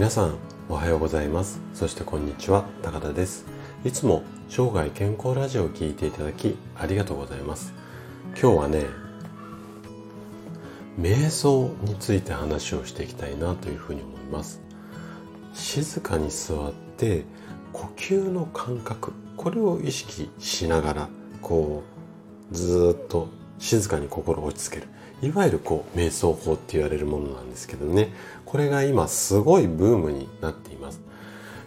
[0.00, 0.38] 皆さん
[0.70, 1.60] おはようございます。
[1.74, 3.44] そしてこんにちは高田です。
[3.84, 7.74] いつも生涯健康ラジオを聴いていただきありがとうございます。
[8.28, 8.86] 今日はね
[10.98, 14.62] 瞑想について話をしていきたいなというふうに思います。
[15.52, 17.26] 静かに座って
[17.74, 21.08] 呼吸の感覚これを意識しながら
[21.42, 21.82] こ
[22.50, 24.88] うずっと静かに心を落ち着ける。
[25.22, 28.12] いわゆるこう瞑想法って言われるものなんですけどね。
[28.44, 31.00] これが今すごいブームになっています。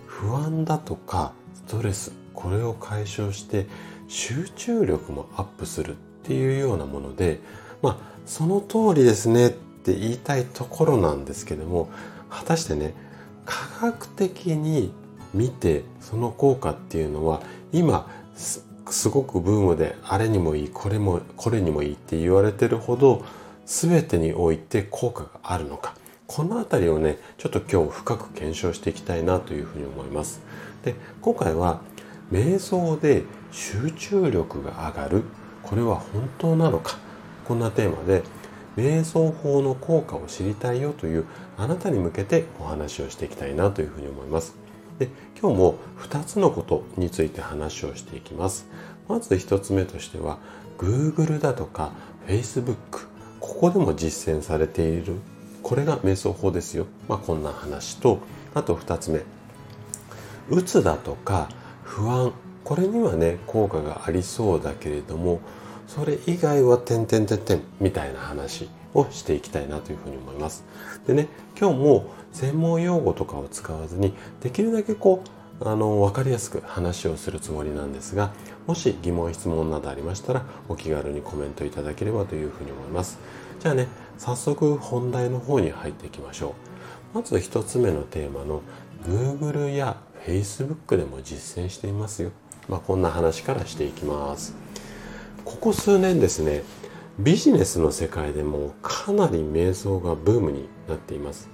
[0.05, 3.67] 不安だとかストレスこれを解消して
[4.07, 7.39] 集中力もアップするっていうようなもので
[7.81, 11.89] まあその通りですねって言いたいところなんですけども
[12.29, 12.93] 果たしてね
[13.45, 14.93] 科学的に
[15.33, 23.25] 見てその効果っていうのは今すごくブームであれにもいいこれもこれにもいいって言われてるほど
[23.65, 25.95] 全てにおいて効果があるのか。
[26.27, 30.41] この辺りをねちょっと今日深く検証していきたいなというふうに思います。
[30.83, 31.81] で今回は
[32.31, 35.23] 瞑想で集中力が上がる。
[35.61, 36.97] これは本当なのか。
[37.45, 38.23] こんなテーマで
[38.77, 41.25] 瞑想法の効果を知りたいよという
[41.57, 44.55] あなたに向けてお話をしていきたいなというふうに思います。
[44.99, 48.67] で今日も2つのことについて話をしていきます。
[49.07, 50.39] まず1つ目としては
[50.77, 51.91] Google だとか
[52.27, 52.75] Facebook
[53.63, 55.15] ここでも実践されている。
[55.61, 58.19] これが瞑想法ですよ、まあ、こんな話と
[58.53, 59.21] あと2つ目。
[60.49, 61.47] うつだとか
[61.81, 62.33] 不安。
[62.65, 65.39] これにはね効果がありそうだけれども
[65.87, 70.65] それ以外は点々点々みたいな話をしていきたいなというふうに思います。
[71.07, 78.31] でね今日も専門用語とかを使わずにできるだけこうあの分かりやすく話をするつもりなんですが
[78.67, 83.19] もし疑問質問などありましたらお気軽にコメントいただければというふうに思います。
[83.59, 83.87] じゃあね
[84.17, 86.55] 早速本題の方に入っていきましょ
[87.13, 87.17] う。
[87.17, 88.61] まず1つ目のテーマの
[89.05, 92.31] Google や Facebook でも実践していますよ、
[92.67, 94.55] まあ、こんな話からしていきます。
[95.45, 96.63] ここ数年ですね
[97.19, 101.47] ビジネスの世界でもかなり瞑想がブームになっています。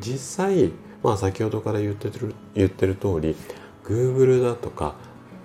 [0.00, 0.72] 実際、
[1.02, 3.36] まあ、先ほどから言ってる言ってる通り
[3.84, 4.94] Google だとか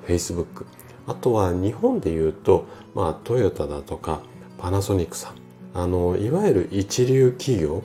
[0.07, 0.65] Facebook
[1.07, 2.65] あとは日本で言うと、
[2.95, 4.21] まあ、トヨタだとか
[4.57, 5.35] パナソニックさん
[5.73, 7.83] あのいわゆる一流企業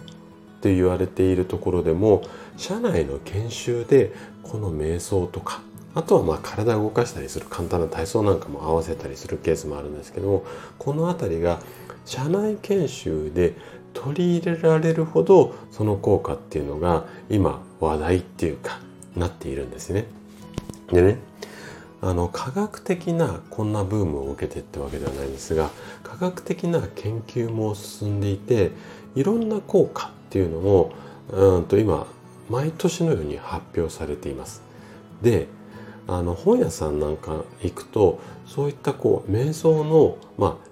[0.58, 2.22] って言われているところでも
[2.56, 4.12] 社内の研修で
[4.42, 5.62] この瞑想とか
[5.98, 10.44] あとはまあ体を動かしたりする簡単な体操なんかも合わせたりするケースもあるんですけども
[10.78, 11.58] この辺りが
[12.04, 13.56] 社内研修で
[13.94, 18.78] 取り入れられるほどその効果っていうのが今話題っていうか
[19.16, 20.06] なっているんですね。
[20.92, 21.18] でね
[22.00, 25.70] あの科学的なこんなブームを受けてってわけではないんですが
[26.04, 28.70] 科学的な研究も進んでいて
[29.16, 30.92] いろんな効果っていうのも
[31.32, 32.06] うんと今
[32.48, 34.62] 毎年のように発表されています。
[35.22, 35.48] で
[36.08, 40.68] あの本屋さんなんか行くとそういったこう瞑想の、まあ、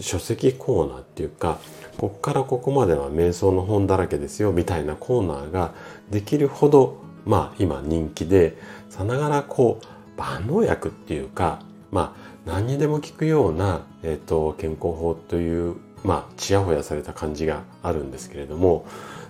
[0.00, 1.58] 書籍コーナーっていうか
[1.96, 5.74] ここからここまでは瞑想の本だらけですよみたいなコーナーが
[6.10, 8.58] できるほどまあ今人気で
[8.88, 11.60] さながらこう万能薬っていうか
[11.92, 18.86] まあ何にでも効くような、えーと、健康法というまあちやほやされた感じがあるんですけれども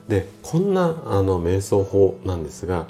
[0.09, 2.87] でこんなあの瞑想法なんですが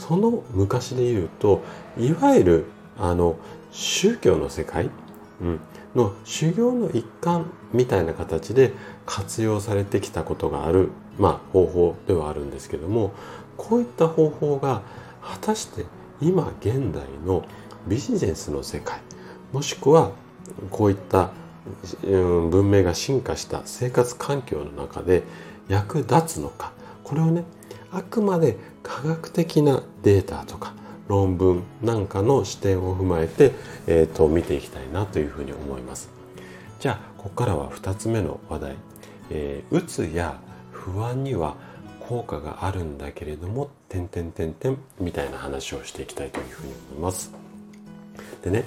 [0.00, 1.62] その昔で言うと
[1.98, 2.64] いわゆる
[2.98, 3.36] あの
[3.70, 4.88] 宗教の世界、
[5.42, 5.60] うん、
[5.94, 8.72] の修行の一環みたいな形で
[9.04, 13.12] 活用されてきたことがある、まあ、方法ではあるんですけども
[13.58, 14.80] こういった方法が
[15.22, 15.84] 果たして
[16.22, 17.44] 今現代の
[17.86, 19.00] ビジネスの世界
[19.52, 20.12] もしくは
[20.70, 21.30] こういった
[22.02, 25.24] 文明が進化した生活環境の中で
[25.68, 26.72] 役立つのか
[27.04, 27.44] これをね
[27.92, 30.74] あくまで科学的なデータとか
[31.08, 33.52] 論文なんかの視点を踏まえて、
[33.86, 36.08] えーと、見ていきたいなというふうに思います。
[36.78, 38.76] じゃあここからは2つ目の話題、
[39.30, 40.40] えー、うつや
[40.70, 41.56] 不安には
[41.98, 47.32] 効果があるんだけれども点点点点みたいな話をしていきたいというふうに思います。
[48.42, 48.64] でね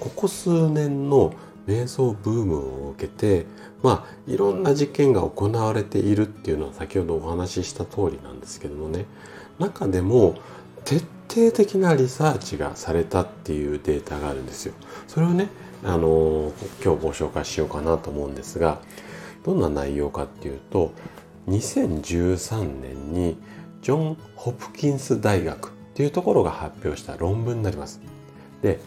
[0.00, 1.34] ここ数年の
[1.66, 3.46] 瞑想ブームを受けて
[3.82, 9.06] まあいろんな実験が行われているっていうのは先ほどお話しした通りなんですけどもね
[9.58, 10.34] 中でも
[10.84, 10.98] 徹
[11.28, 14.74] 底的なリサーチがされたっていうデータがあるんですよ。
[15.06, 15.48] それをね、
[15.84, 16.52] あの
[16.84, 18.80] 今日ご紹介しようかなと思うんですが
[19.44, 20.92] どんな内容かっていうと
[21.48, 23.36] 2013年に
[23.82, 28.00] ジョン・ホプキンス大学っていうところが発表した論文になります。
[28.62, 28.78] で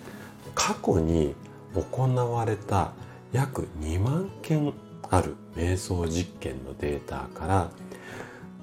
[0.53, 1.35] 過去に
[1.75, 2.91] 行われた
[3.31, 4.73] 約2万件
[5.09, 7.71] ある瞑想実験のデータから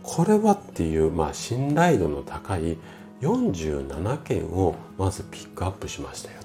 [0.02, 2.76] これはっていう、まあ、信頼度の高い
[3.20, 6.38] 47件をまずピックアップしましたよ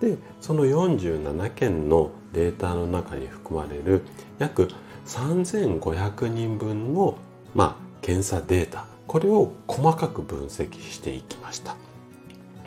[0.00, 0.06] と。
[0.06, 4.02] でその47件のデータの中に含まれる
[4.38, 4.70] 約
[5.06, 7.16] 3500人分の、
[7.54, 11.76] まあ、検査データこれを細かく分析していきました。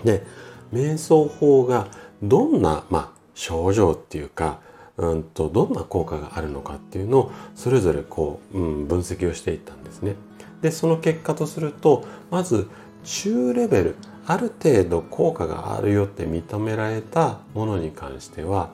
[0.03, 0.25] で
[0.73, 1.87] 瞑想法が
[2.23, 4.59] どんな、まあ、症状っていうか
[4.97, 10.15] うんとどんな効果があるのかっていうのをそれぞれこう、うん、分析をしていったんですね。
[10.61, 12.69] でその結果とするとまず
[13.03, 18.69] 中レベルある程度効果があるよって認められたものに関しては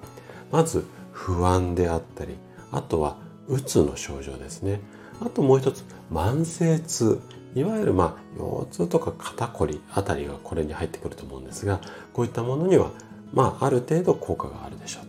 [0.52, 2.36] まず不安であったり
[2.72, 3.18] あとは
[3.48, 4.82] うつの症状ですね
[5.20, 7.20] あともう一つ慢性痛
[7.56, 11.82] いわゆるまあ腰痛とか肩こりあたりがこれに入ってくると思うんですが
[12.14, 12.92] こういったものには
[13.34, 15.08] まあある程度効果があるでしょう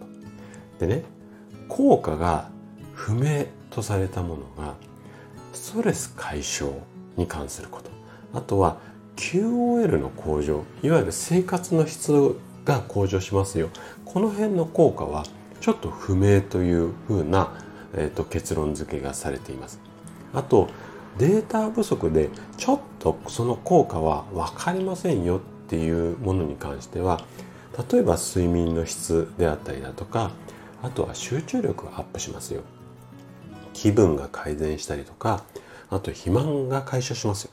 [0.78, 0.86] と。
[0.86, 1.04] でね
[1.68, 2.50] 効果が
[2.94, 4.74] 不明とされたものが
[5.52, 6.72] ストレス解消
[7.16, 7.90] に関すること。
[8.32, 8.78] あとは
[9.16, 12.12] QOL の向上いわゆる生活の質
[12.64, 13.70] が向上しますよ。
[14.04, 15.24] この辺の効果は
[15.60, 17.52] ちょっと不明というふうな、
[17.94, 19.80] えーと、結論付けがされています。
[20.32, 20.68] あと
[21.18, 27.20] データ不足でちょっとその効果は分かりませんよっていうものに関しては
[27.92, 30.32] 例えば睡眠の質であったりだとか
[30.82, 32.62] あとは集中力がアップしますよ。
[33.72, 35.44] 気分が改善したりとか
[35.88, 37.50] あと肥満が解消しますよ。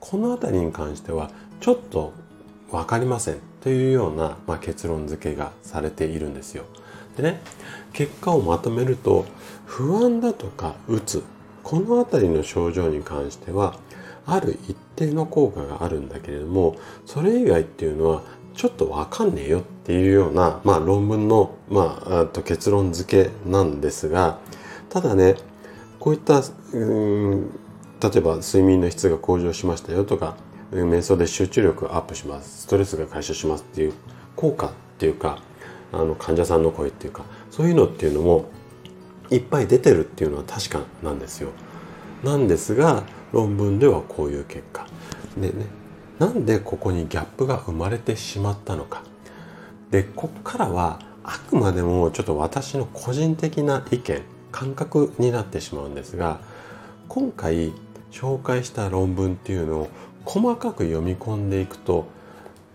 [0.00, 1.30] この辺りに関しては
[1.60, 2.12] ちょっと
[2.70, 6.64] 分かりませんというような、まあ、結論付けがされているんですよ。
[7.16, 7.40] でね
[7.92, 9.26] 結果をまとめると
[9.66, 11.22] 不安だとかうつ
[11.64, 13.76] この辺りの症状に関しては
[14.24, 16.76] ある一定の効果があるんだけれども
[17.06, 18.22] それ以外っていうのは
[18.54, 24.38] ちょっとわかんねえよっていうような、まあ、論文の、まあ、と結論付けなんですが
[24.88, 25.36] ただね
[26.00, 26.42] こういった
[26.72, 27.50] うん
[28.00, 30.36] 例えば睡眠の質が向上しましたよとか
[30.72, 33.92] 瞑想で集中力アップしますストレスが解消しますっていう
[34.36, 35.38] 効果っていうか
[35.92, 38.50] あの患者さんの声っていうかそういうのっていうのも
[39.30, 41.50] いっぱい出てるっていうのは確かなんですよ。
[42.24, 44.86] なんですが論文ではこういう結果
[45.36, 45.66] でね
[46.18, 49.02] なんでここにギャップが生まれてしまったのか
[49.90, 56.40] でこっからはあくまでもちょっと私の個人的な意見感覚になってしまうんですが
[57.08, 57.72] 今回
[58.10, 59.88] 紹介した論文っていうのを
[60.24, 62.06] 細かく読み込んでいくと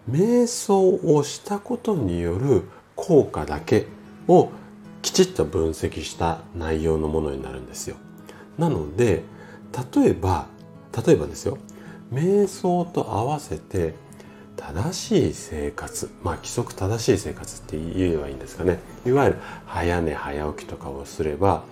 [0.10, 2.63] 瞑想をしたことによる
[2.96, 3.88] 効果だけ
[4.28, 4.51] を
[5.01, 7.98] きちっと分析した内容のものになるんですよ。
[8.57, 9.24] なので
[9.96, 10.48] 例えば
[11.06, 11.57] 例えばですよ
[12.13, 13.95] 瞑想と合わせて
[14.56, 18.80] 正しい生活まあ規則正しい生活って言えばいいんですかね。
[19.06, 21.63] いわゆる早寝早起きとかをすれば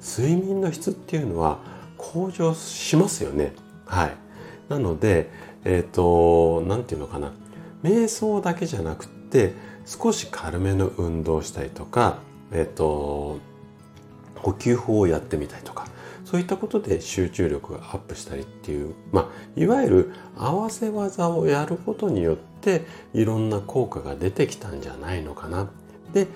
[0.00, 1.58] 睡眠の質っていうのは
[1.96, 3.52] 向上しますよね。
[3.86, 4.16] はい。
[4.68, 5.30] なので
[5.64, 7.32] えっ、ー、と何て言うのかな。
[7.82, 9.54] 瞑想だけじゃなくって
[9.86, 12.18] 少し軽めの運動したりとか
[12.52, 13.38] えっ、ー、と
[14.42, 15.86] 呼吸法をやってみたりとか
[16.26, 22.82] そういったことで集中力がアップしたりっていう、まあ、いわゆる合わせ技をやることによって
[23.14, 25.70] いろんな効果が出てきたんじゃないのかな。
[26.12, 26.26] で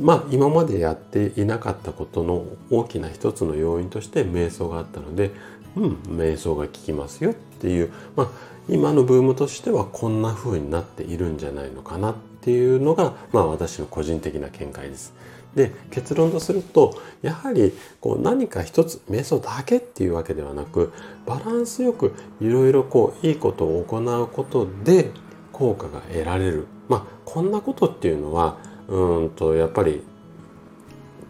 [0.00, 5.30] まあ今までやっていなかったことの大きな一つの要因として瞑想があったので
[5.76, 8.28] うん瞑想が効きますよっていう、まあ、
[8.68, 15.14] 今のブームとしてはこんな風になっているんじゃないのかなっていうのが、まあ、私の個人的な見解です。
[15.54, 20.92] で結論とするとやはりこう何か一つ瞑想だけっていうわけではなく
[21.26, 25.10] バランスよくいろいろこういいことを行うことで
[25.52, 28.58] 効果が得られるまあこんなことっていうのは
[28.88, 30.02] うんとやっぱり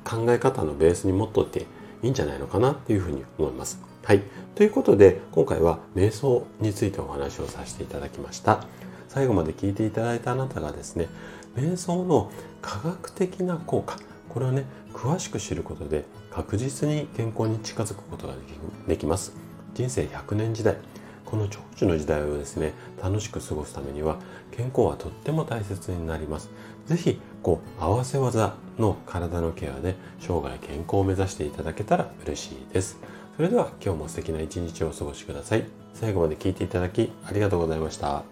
[0.04, 1.66] 考え方のベースに持っとって
[2.02, 3.80] いいんじゃないのかなっていうふうに思います。
[4.04, 4.22] はい。
[4.54, 8.66] ということで今回は瞑想についてお話をさせていただきました。
[9.08, 11.08] 最後まで聞いていただいたあなたがですね
[11.56, 13.96] 瞑想の科学的な効果
[14.28, 18.34] これをね詳しく知ることで確実に健康に近づくことが
[18.86, 19.32] できます。
[19.74, 20.76] 人生100年時代
[21.24, 24.18] この長寿の時代をですね楽しく過ごすためには
[24.52, 26.50] 健康はとっても大切になります。
[26.86, 32.98] 是非こう合わせ技の体のケアで生涯健康を目指していただけたら嬉しいです。
[33.36, 35.64] それでは今日も素敵な一日をお過ごしください。
[35.92, 38.22] 最後まで聞いていただきありがとうございました。